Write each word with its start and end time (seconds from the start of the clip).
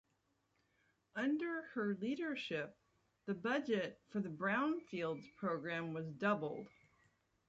Under 1.15 1.61
her 1.75 1.93
leadership, 1.95 2.75
the 3.27 3.35
budget 3.35 4.01
for 4.09 4.19
the 4.19 4.29
Brownfields 4.29 5.35
program 5.35 5.93
was 5.93 6.07
doubled. 6.13 6.67